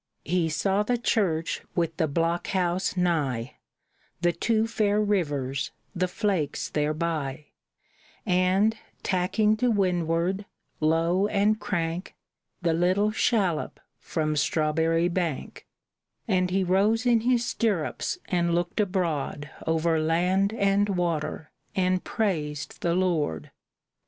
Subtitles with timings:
[0.25, 3.57] He saw the church with the block house nigh,
[4.21, 7.45] The two fair rivers, the flakes thereby,
[8.25, 10.45] And, tacking to windward,
[10.79, 12.15] low and crank,
[12.63, 15.67] The little shallop from Strawberry Bank;
[16.27, 22.81] And he rose in his stirrups and looked abroad Over land and water, and praised
[22.81, 23.51] the Lord.